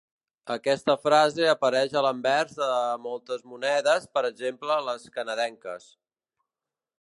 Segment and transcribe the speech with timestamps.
[0.53, 2.69] Aquesta frase apareix a l'anvers de
[3.03, 5.87] moltes monedes, per exemple les canadenques.